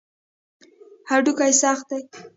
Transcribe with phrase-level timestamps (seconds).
[1.09, 1.99] هډوکي سخت دي.